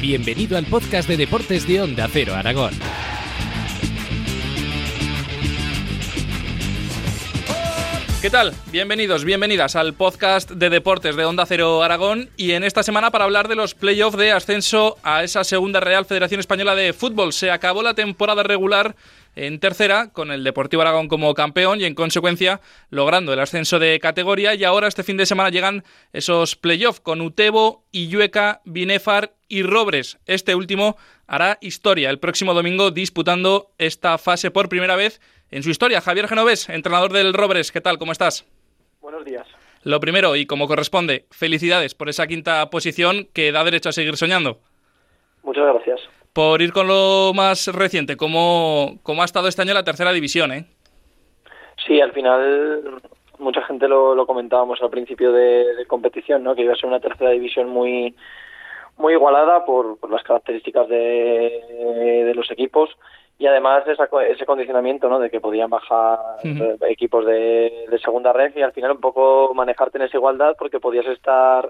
[0.00, 2.70] Bienvenido al podcast de deportes de Onda Cero Aragón.
[8.22, 8.54] ¿Qué tal?
[8.70, 13.24] Bienvenidos, bienvenidas al podcast de deportes de Onda Cero Aragón y en esta semana para
[13.24, 17.32] hablar de los playoffs de ascenso a esa segunda Real Federación Española de Fútbol.
[17.32, 18.94] Se acabó la temporada regular
[19.46, 22.60] en tercera, con el Deportivo Aragón como campeón y en consecuencia
[22.90, 24.54] logrando el ascenso de categoría.
[24.54, 30.18] Y ahora este fin de semana llegan esos playoffs con Utebo, Illueca, Binefar y Robres.
[30.26, 30.96] Este último
[31.28, 35.20] hará historia el próximo domingo disputando esta fase por primera vez
[35.52, 36.00] en su historia.
[36.00, 37.98] Javier Genovés, entrenador del Robres, ¿qué tal?
[37.98, 38.44] ¿Cómo estás?
[39.00, 39.46] Buenos días.
[39.84, 44.16] Lo primero, y como corresponde, felicidades por esa quinta posición que da derecho a seguir
[44.16, 44.58] soñando.
[45.44, 46.00] Muchas gracias
[46.38, 50.52] por ir con lo más reciente, ¿cómo, cómo ha estado este año la tercera división?
[50.52, 50.66] Eh?
[51.84, 53.00] Sí, al final
[53.40, 56.54] mucha gente lo, comentábamos al principio de, competición, ¿no?
[56.54, 58.14] que iba a ser una tercera división muy
[58.98, 62.90] muy igualada por, las características de, de, los equipos
[63.36, 65.18] y además ese condicionamiento ¿no?
[65.18, 66.20] de que podían bajar
[66.88, 70.78] equipos de, de, segunda red y al final un poco manejarte en esa igualdad porque
[70.78, 71.68] podías estar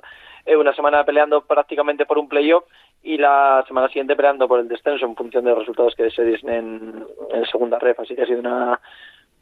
[0.49, 2.65] eh, una semana peleando prácticamente por un playoff
[3.03, 6.25] y la semana siguiente peleando por el descenso en función de los resultados que se
[6.25, 8.01] diesen en, segunda ref.
[8.01, 8.81] Así que ha sido una,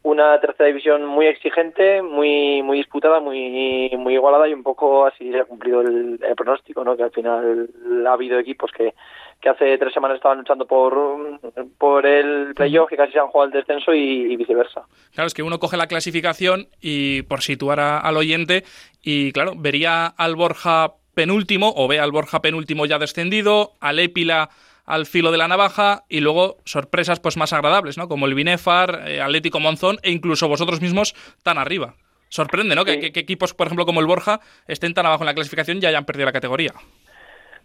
[0.02, 5.30] una tercera división muy exigente, muy muy disputada, muy muy igualada y un poco así
[5.30, 6.96] se ha cumplido el, pronóstico, ¿no?
[6.96, 7.70] Que al final
[8.04, 8.94] ha habido equipos que,
[9.40, 11.40] que hace tres semanas estaban luchando por,
[11.78, 14.82] por el playoff que casi se han jugado el descenso y, viceversa.
[15.14, 18.64] Claro, es que uno coge la clasificación y por situar al oyente
[19.02, 24.50] y claro, vería al Borja penúltimo o ve al Borja penúltimo ya descendido, al Épila
[24.86, 28.08] al filo de la navaja y luego sorpresas pues más agradables, ¿no?
[28.08, 31.96] Como el Binefar, eh, Atlético Monzón e incluso vosotros mismos tan arriba.
[32.28, 32.84] Sorprende, ¿no?
[32.84, 36.04] Que, equipos, por ejemplo, como el Borja estén tan abajo en la clasificación y hayan
[36.04, 36.72] perdido la categoría.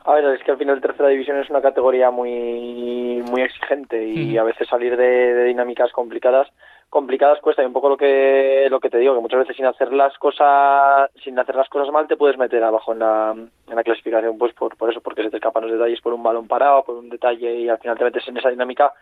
[0.04, 4.36] A ver, es que al final tercera división es una categoría muy muy exigente y
[4.38, 6.48] a veces salir de dinámicas complicadas
[6.90, 7.62] complicadas cuesta.
[7.62, 10.17] Y un poco lo que lo que te digo que muchas veces sin hacer las
[10.17, 14.40] cosas sin hacer las cosas mal te puedes meter abajo en la, en la clasificación
[14.40, 16.95] pues por, por eso porque se te escapan los detalles por un balón parado por
[16.95, 18.94] un detalle y al final te metes en esa dinámica.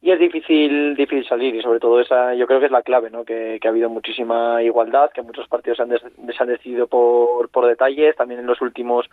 [0.00, 3.10] Y es difícil difícil salir y sobre todo esa yo creo que es la clave
[3.10, 6.86] no que, que ha habido muchísima igualdad que muchos partidos se han, se han decidido
[6.86, 8.14] por por detalles.
[8.14, 9.10] También en los últimos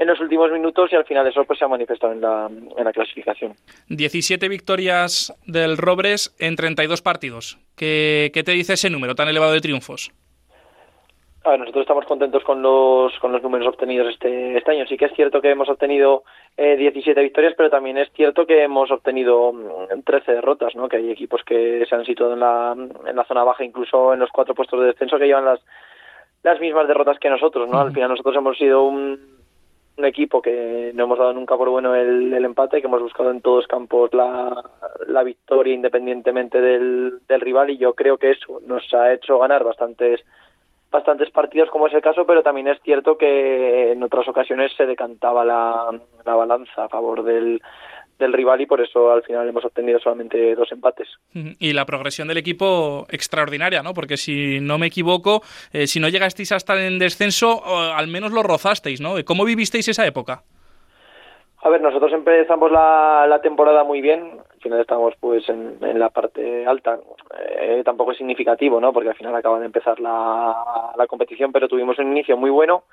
[0.00, 2.84] en los últimos minutos y al final eso pues se ha manifestado en la, en
[2.84, 3.52] la clasificación.
[3.90, 7.58] 17 victorias del Robres en 32 partidos.
[7.76, 10.10] ¿Qué, ¿Qué te dice ese número tan elevado de triunfos?
[11.44, 14.86] A ver, nosotros estamos contentos con los, con los números obtenidos este, este año.
[14.86, 16.24] Sí que es cierto que hemos obtenido
[16.56, 19.52] eh, 17 victorias, pero también es cierto que hemos obtenido
[20.04, 20.88] 13 mm, derrotas, ¿no?
[20.88, 22.74] Que hay equipos que se han situado en la,
[23.06, 25.60] en la zona baja, incluso en los cuatro puestos de descenso, que llevan las,
[26.42, 27.80] las mismas derrotas que nosotros, ¿no?
[27.80, 29.39] Al final nosotros hemos sido un,
[30.00, 33.30] un equipo que no hemos dado nunca por bueno el, el empate, que hemos buscado
[33.30, 34.62] en todos campos la,
[35.06, 39.62] la victoria independientemente del, del rival y yo creo que eso nos ha hecho ganar
[39.62, 40.20] bastantes
[40.90, 44.86] bastantes partidos como es el caso, pero también es cierto que en otras ocasiones se
[44.86, 45.88] decantaba la,
[46.24, 47.62] la balanza a favor del,
[48.20, 51.08] del rival y por eso al final hemos obtenido solamente dos empates.
[51.34, 53.94] Y la progresión del equipo extraordinaria, ¿no?
[53.94, 55.42] Porque si no me equivoco,
[55.72, 59.14] eh, si no llegasteis a estar en descenso, al menos lo rozasteis, ¿no?
[59.24, 60.42] ¿Cómo vivisteis esa época?
[61.62, 65.98] A ver, nosotros empezamos la, la temporada muy bien, al final estamos pues en, en
[65.98, 66.98] la parte alta,
[67.60, 68.94] eh, tampoco es significativo, ¿no?
[68.94, 72.84] Porque al final acaba de empezar la, la competición, pero tuvimos un inicio muy bueno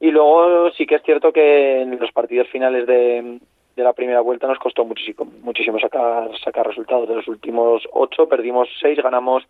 [0.00, 3.38] y luego sí que es cierto que en los partidos finales de,
[3.80, 7.08] de la primera vuelta nos costó muchísimo, muchísimo sacar, sacar resultados.
[7.08, 9.42] De los últimos ocho perdimos seis, ganamos,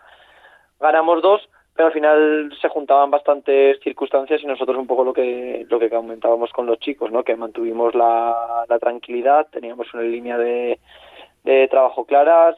[0.78, 5.66] ganamos dos, pero al final se juntaban bastantes circunstancias y nosotros un poco lo que,
[5.68, 7.24] lo que comentábamos con los chicos, ¿no?
[7.24, 10.78] que mantuvimos la, la tranquilidad, teníamos una línea de,
[11.44, 12.54] de trabajo clara,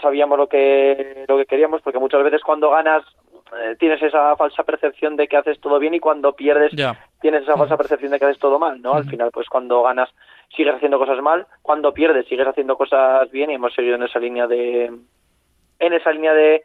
[0.00, 3.04] sabíamos lo que, lo que queríamos, porque muchas veces cuando ganas
[3.54, 6.72] eh, tienes esa falsa percepción de que haces todo bien y cuando pierdes
[7.20, 8.94] tienes esa falsa percepción de que haces todo mal, ¿no?
[8.94, 10.10] Al final, pues cuando ganas
[10.54, 14.18] sigues haciendo cosas mal, cuando pierdes sigues haciendo cosas bien y hemos seguido en esa
[14.18, 14.90] línea de
[15.78, 16.64] en esa línea de,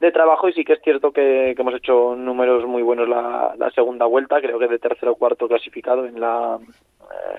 [0.00, 3.70] de trabajo y sí que es cierto que, hemos hecho números muy buenos la, la,
[3.70, 6.58] segunda vuelta, creo que de tercero o cuarto clasificado en la,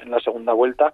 [0.01, 0.93] en la segunda vuelta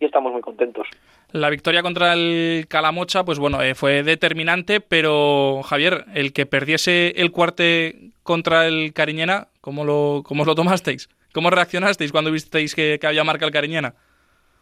[0.00, 0.88] y estamos muy contentos.
[1.32, 7.12] La victoria contra el Calamocha, pues bueno, eh, fue determinante, pero Javier, el que perdiese
[7.16, 11.08] el cuarte contra el Cariñena, ¿cómo lo, cómo lo tomasteis?
[11.32, 13.94] ¿Cómo reaccionasteis cuando visteis que, había marca el Cariñena?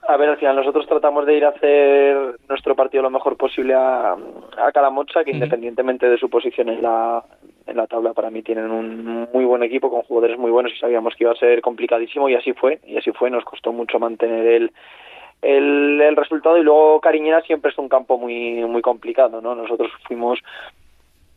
[0.09, 2.17] A ver, al final nosotros tratamos de ir a hacer
[2.49, 7.23] nuestro partido lo mejor posible a, a Calamocha, que independientemente de su posición en la,
[7.67, 8.15] en la tabla.
[8.15, 11.33] Para mí tienen un muy buen equipo con jugadores muy buenos y sabíamos que iba
[11.33, 12.81] a ser complicadísimo y así fue.
[12.87, 13.29] Y así fue.
[13.29, 14.73] Nos costó mucho mantener el,
[15.43, 19.55] el, el resultado y luego Cariñena siempre es un campo muy muy complicado, ¿no?
[19.55, 20.39] Nosotros fuimos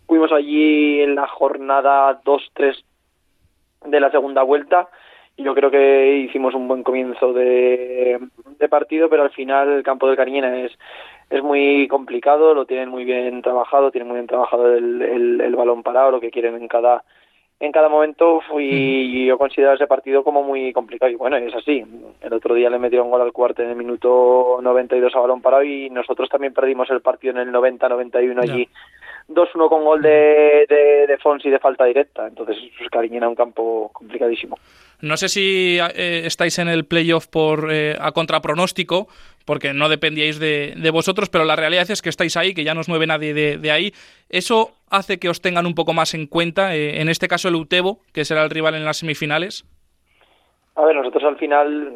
[0.07, 2.81] fuimos allí en la jornada 2-3
[3.87, 4.87] de la segunda vuelta
[5.37, 8.19] yo creo que hicimos un buen comienzo de,
[8.59, 10.71] de partido, pero al final el campo del Cariñena es
[11.31, 15.81] es muy complicado, lo tienen muy bien trabajado, tienen muy bien trabajado el, el, balón
[15.81, 17.03] parado, lo que quieren en cada
[17.61, 21.11] en cada momento y yo considero ese partido como muy complicado.
[21.11, 21.85] Y bueno, es así.
[22.19, 25.63] El otro día le metieron gol al cuarto en el minuto 92 a balón parado
[25.63, 28.67] y nosotros también perdimos el partido en el 90-91 allí
[29.27, 32.27] 2-1 con gol de, de, de Fonsi de falta directa.
[32.27, 34.57] Entonces, pues, Cariñena un campo complicadísimo.
[35.01, 39.07] No sé si eh, estáis en el playoff por eh, a contrapronóstico,
[39.45, 42.75] porque no dependíais de, de, vosotros, pero la realidad es que estáis ahí, que ya
[42.75, 43.91] no os mueve nadie de, de ahí.
[44.29, 46.75] ¿Eso hace que os tengan un poco más en cuenta?
[46.75, 49.65] Eh, en este caso, el Utebo, que será el rival en las semifinales.
[50.75, 51.93] A ver, nosotros al final,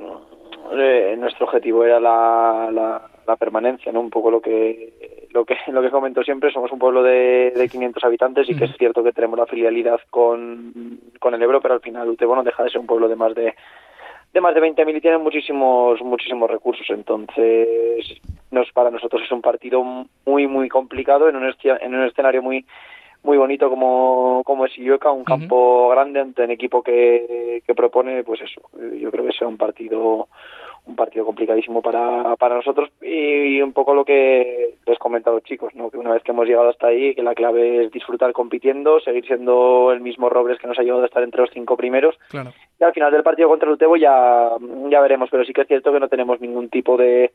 [1.17, 4.01] nuestro objetivo era la, la, la permanencia, ¿no?
[4.01, 7.69] Un poco lo que lo que lo que comento siempre, somos un pueblo de, de
[7.69, 11.75] 500 habitantes y que es cierto que tenemos la filialidad con, con el Ebro, pero
[11.75, 13.55] al final Utebo no deja de ser un pueblo de más de
[14.33, 19.41] de más de 20.000 y tienen muchísimos muchísimos recursos, entonces nos para nosotros es un
[19.41, 19.81] partido
[20.25, 22.65] muy muy complicado en un en un escenario muy
[23.25, 28.23] muy bonito como, como es Illueca, un campo grande ante un equipo que, que propone,
[28.23, 28.61] pues eso,
[28.97, 30.27] yo creo que sea un partido
[30.85, 35.43] un partido complicadísimo para, para nosotros y, un poco lo que les comento a los
[35.43, 35.89] chicos, ¿no?
[35.89, 39.25] que una vez que hemos llegado hasta ahí, que la clave es disfrutar compitiendo, seguir
[39.25, 42.15] siendo el mismo Robles que nos ha llevado a estar entre los cinco primeros
[42.79, 44.49] y al final del partido contra el Utebo ya,
[44.89, 47.31] ya veremos, pero sí que es cierto que no tenemos ningún tipo de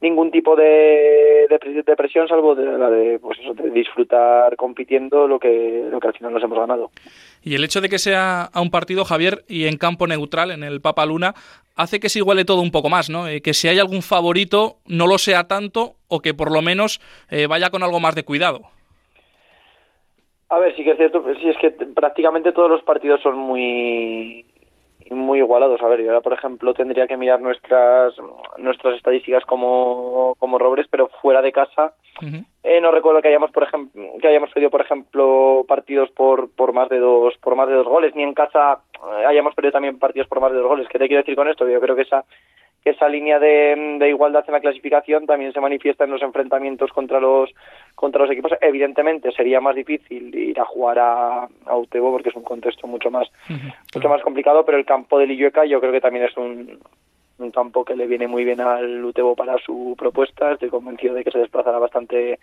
[0.00, 5.38] ningún tipo de, de, presión salvo de la de, pues eso, de disfrutar compitiendo lo
[5.38, 6.90] que, lo que al final nos hemos ganado.
[7.42, 10.62] Y el hecho de que sea a un partido, Javier, y en campo neutral, en
[10.62, 11.34] el Papa Luna,
[11.76, 13.28] hace que se iguale todo un poco más, ¿no?
[13.28, 17.00] Eh, que si hay algún favorito, no lo sea tanto o que por lo menos
[17.30, 18.62] eh, vaya con algo más de cuidado.
[20.48, 24.46] A ver, sí que es cierto, sí es que prácticamente todos los partidos son muy
[25.10, 25.80] muy igualados.
[25.82, 28.14] A ver, yo ahora, por ejemplo, tendría que mirar nuestras
[28.58, 31.94] nuestras estadísticas como, como Robles, pero fuera de casa.
[32.62, 36.72] eh, no recuerdo que hayamos, por ejemplo, que hayamos perdido, por ejemplo, partidos por, por
[36.72, 39.98] más de dos por más de dos goles, ni en casa eh, hayamos perdido también
[39.98, 40.88] partidos por más de dos goles.
[40.88, 41.68] ¿Qué te quiero decir con esto?
[41.68, 42.24] Yo creo que esa
[42.84, 46.92] que esa línea de, de, igualdad en la clasificación también se manifiesta en los enfrentamientos
[46.92, 47.50] contra los
[47.94, 48.52] contra los equipos.
[48.60, 53.10] Evidentemente sería más difícil ir a jugar a, a Utebo porque es un contexto mucho
[53.10, 53.28] más
[53.94, 56.78] mucho más complicado, pero el campo de Lillueca yo creo que también es un,
[57.38, 60.52] un campo que le viene muy bien al Utebo para su propuesta.
[60.52, 62.38] Estoy convencido de que se desplazará bastante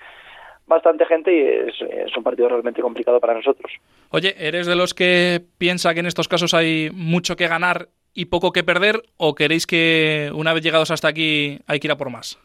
[0.65, 3.71] bastante gente y es, es, un partido realmente complicado para nosotros.
[4.09, 8.25] Oye, ¿eres de los que piensa que en estos casos hay mucho que ganar y
[8.25, 11.97] poco que perder o queréis que una vez llegados hasta aquí hay que ir a
[11.97, 12.39] por más?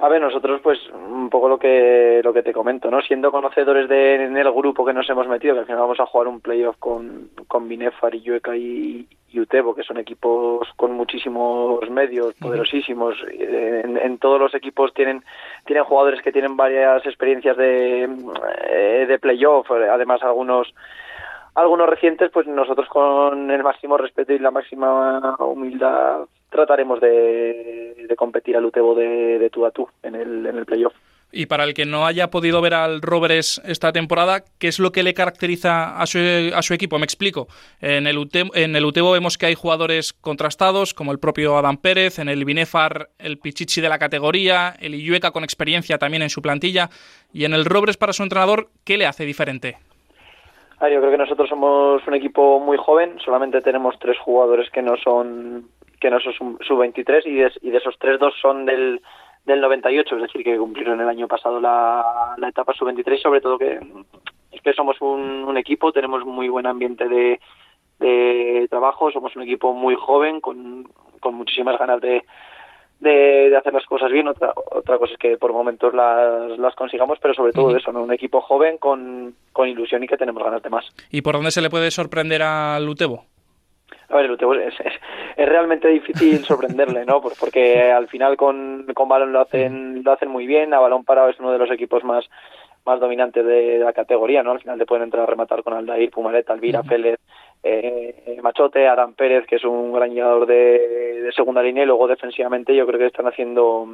[0.00, 3.02] A ver, nosotros pues un poco lo que lo que te comento, ¿no?
[3.02, 6.06] Siendo conocedores de en el grupo que nos hemos metido, que al final vamos a
[6.06, 10.92] jugar un playoff con, con Binefar y Yueca y, y, Utebo, que son equipos con
[10.92, 13.16] muchísimos medios, poderosísimos.
[13.28, 15.24] En, en, todos los equipos tienen
[15.64, 18.08] tienen jugadores que tienen varias experiencias de,
[18.70, 20.72] eh, de playoff, además algunos
[21.60, 26.20] algunos recientes, pues nosotros con el máximo respeto y la máxima humildad
[26.50, 30.94] trataremos de, competir al Utebo de, de tú a tú en el, en el playoff.
[31.30, 34.92] Y para el que no haya podido ver al Robles esta temporada, ¿qué es lo
[34.92, 36.18] que le caracteriza a su,
[36.54, 36.98] a su equipo?
[36.98, 37.48] Me explico.
[37.80, 41.76] En el, Utebo, en el Utebo vemos que hay jugadores contrastados, como el propio Adán
[41.76, 46.30] Pérez, en el Binefar el Pichichi de la categoría, el Illueca con experiencia también en
[46.30, 46.88] su plantilla,
[47.30, 49.76] y en el Robles para su entrenador, ¿qué le hace diferente?
[50.80, 54.82] Ah, yo creo que nosotros somos un equipo muy joven, solamente tenemos tres jugadores que
[54.82, 55.68] no son
[56.00, 59.02] que no son sub-23 y de, y de esos tres, dos son del,
[59.44, 63.58] del 98, es decir, que cumplieron el año pasado la, la etapa sub-23 sobre todo
[63.58, 63.80] que
[64.52, 67.40] es que somos un, un, equipo, tenemos muy buen ambiente de,
[67.98, 72.22] de trabajo, somos un equipo muy joven con, con muchísimas ganas de,
[73.00, 74.28] de, de, hacer las cosas bien.
[74.28, 78.02] Otra, otra cosa es que por momentos las, las consigamos, pero sobre todo eso, ¿no?
[78.02, 80.86] Un equipo joven con, con ilusión y que tenemos ganas de más.
[81.10, 83.24] ¿Y por dónde se le puede sorprender al Utebo?
[84.08, 84.92] A ver, el Utebo es, es,
[85.36, 87.20] es, realmente difícil sorprenderle, ¿no?
[87.20, 91.28] Porque al final con, con balón lo hacen, lo hacen muy bien, a balón parado
[91.28, 92.28] es uno de los equipos más
[92.86, 94.52] más dominantes de la categoría, ¿no?
[94.52, 96.88] Al final te pueden entrar a rematar con Aldair, Pumaleta, Alvira, uh -huh.
[96.88, 97.20] Félez,
[97.62, 102.06] eh, Machote, Adán Pérez, que es un gran llegador de, de, segunda línea, y luego
[102.06, 103.88] defensivamente yo creo que están haciendo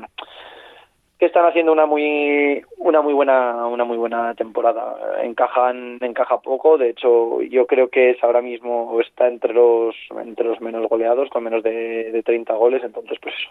[1.19, 5.23] que están haciendo una muy una muy buena una muy buena temporada.
[5.23, 9.95] Encajan encaja poco de hecho yo creo que es ahora mismo está entre los
[10.25, 13.51] entre los menos goleados con menos de, de 30 goles entonces pues eso.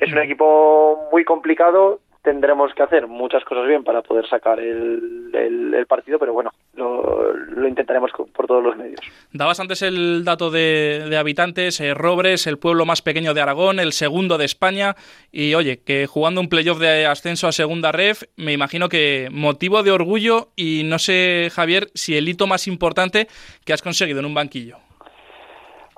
[0.00, 5.30] Es un equipo muy complicado tendremos que hacer muchas cosas bien para poder sacar el,
[5.32, 9.00] el, partido, pero bueno, lo, intentaremos por todos los medios.
[9.32, 13.92] Dabas antes el dato de, habitantes, eh, Robres, el pueblo más pequeño de Aragón, el
[13.92, 14.94] segundo de España,
[15.32, 19.82] y oye, que jugando un playoff de ascenso a segunda ref, me imagino que motivo
[19.82, 23.26] de orgullo y no sé, Javier, si el hito más importante
[23.64, 24.76] que has conseguido en un banquillo.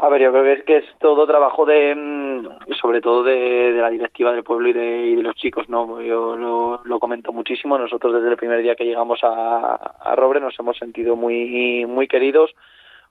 [0.02, 3.72] A ver, yo creo que es que es todo trabajo de, mm, sobre todo de,
[3.72, 6.00] la directiva del pueblo y de, los chicos, ¿no?
[6.00, 6.36] Yo
[6.84, 7.76] lo, comento muchísimo.
[7.76, 12.08] Nosotros desde el primer día que llegamos a, a Robre nos hemos sentido muy, muy
[12.08, 12.54] queridos.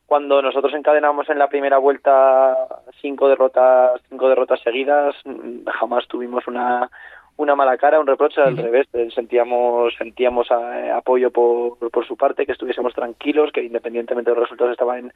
[0.08, 2.58] Cuando nosotros encadenamos en la primera vuelta
[3.00, 6.90] cinco derrotas, cinco derrotas seguidas, mm, jamás tuvimos una,
[7.38, 8.88] una mala cara, un reproche al revés.
[9.14, 14.46] Sentíamos, sentíamos eh, apoyo por, por su parte, que estuviésemos tranquilos, que independientemente de los
[14.46, 15.14] resultados estaban en,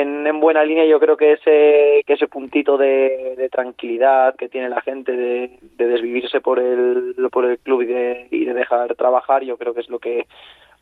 [0.00, 4.80] en, buena línea yo creo que ese que ese puntito de, tranquilidad que tiene la
[4.80, 9.56] gente de, desvivirse por el por el club y de, y de dejar trabajar yo
[9.56, 10.26] creo que es lo que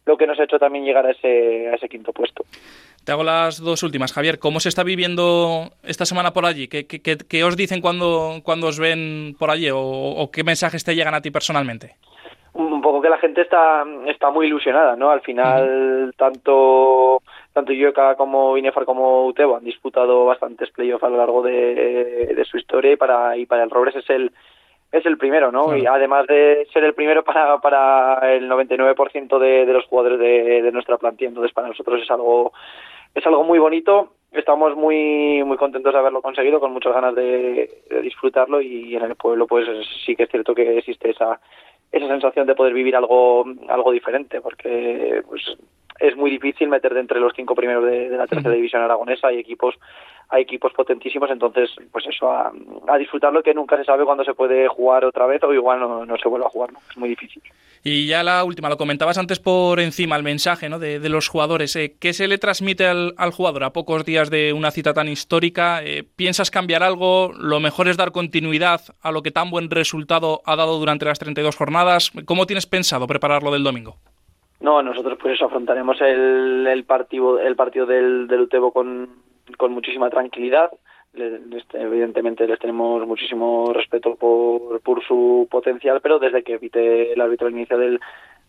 [0.04, 2.44] lo que nos ha hecho también llegar a ese, a ese quinto puesto.
[3.04, 4.40] Te hago las dos últimas, Javier.
[4.40, 6.66] ¿Cómo se está viviendo esta semana por allí?
[6.66, 9.68] ¿Qué, qué, os dicen cuando, cuando os ven por allí?
[9.72, 11.94] ¿O, qué mensajes te llegan a ti personalmente?
[12.54, 15.10] Un poco que la gente está, está muy ilusionada, ¿no?
[15.10, 21.18] Al final, tanto tanto Yueca como Inefar como Utebo han disputado bastantes playoffs a lo
[21.18, 24.32] largo de, de, su historia y para, y para el Robres es el
[24.90, 25.74] es el primero, ¿no?
[25.74, 30.60] Y además de ser el primero para, para el 99% de, de los jugadores de,
[30.60, 32.52] de nuestra plantilla, entonces para nosotros es algo
[33.14, 34.12] es algo muy bonito.
[34.32, 39.02] Estamos muy muy contentos de haberlo conseguido, con muchas ganas de, de disfrutarlo y en
[39.02, 39.66] el pueblo pues
[40.04, 41.40] sí que es cierto que existe esa
[41.90, 45.56] esa sensación de poder vivir algo algo diferente, porque pues
[46.02, 49.28] es muy difícil meter de entre los cinco primeros de, la tercera división aragonesa.
[49.28, 49.76] Hay equipos,
[50.28, 52.52] hay equipos potentísimos, entonces, pues eso, a,
[52.98, 56.16] disfrutarlo que nunca se sabe cuándo se puede jugar otra vez o igual no, no
[56.16, 56.80] se vuelve a jugar, ¿no?
[56.90, 57.40] es muy difícil.
[57.84, 60.80] Y ya la última, lo comentabas antes por encima, el mensaje ¿no?
[60.80, 61.74] de, los jugadores.
[61.76, 65.82] Eh, ¿Qué se le transmite al, jugador a pocos días de una cita tan histórica?
[65.84, 67.32] Eh, ¿Piensas cambiar algo?
[67.36, 71.18] ¿Lo mejor es dar continuidad a lo que tan buen resultado ha dado durante las
[71.20, 72.12] 32 jornadas?
[72.24, 73.98] ¿Cómo tienes pensado prepararlo del domingo?
[74.62, 79.08] No, nosotros pues eso afrontaremos el, el partido el partido del, del Utebo con,
[79.68, 80.70] muchísima tranquilidad.
[81.14, 87.48] evidentemente les tenemos muchísimo respeto por, por su potencial, pero desde que evite el árbitro
[87.48, 88.00] al inicio del,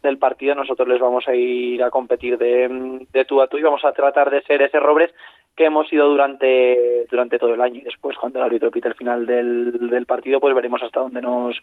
[0.03, 3.63] del partido nosotros les vamos a ir a competir de, de tú a tú y
[3.63, 5.11] vamos a tratar de ser ese Robres
[5.55, 7.79] que hemos sido durante durante todo el año.
[7.79, 11.21] Y después cuando el árbitro pite el final del, del partido pues veremos hasta dónde
[11.21, 11.55] nos,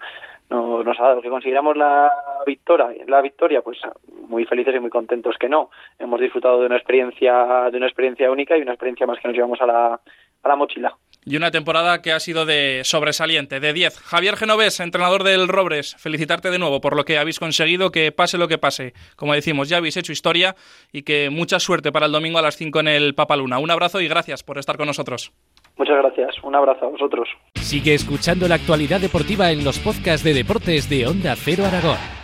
[0.49, 1.23] nos, nos ha dado.
[1.23, 2.11] Que conseguiremos la
[2.47, 3.79] victoria la victoria pues
[4.29, 5.71] muy felices y muy contentos que no.
[5.99, 9.37] Hemos disfrutado de una experiencia de una experiencia única y una experiencia más que nos
[9.37, 10.01] llevamos a la
[10.43, 13.99] a la mochila y una temporada que ha sido de sobresaliente, de 10.
[13.99, 18.39] Javier Genovés, entrenador del Robres, felicitarte de nuevo por lo que habéis conseguido, que pase
[18.39, 18.95] lo que pase.
[19.17, 20.57] Como decimos, ya habéis hecho historia
[20.93, 23.59] y que mucha suerte para el domingo a las 5 en el Papaluna.
[23.59, 25.33] Un abrazo y gracias por estar con nosotros.
[25.77, 27.29] Muchas gracias, un abrazo a vosotros.
[27.55, 32.20] Sigue escuchando la actualidad deportiva en los podcasts de deportes de Onda Cero Aragón.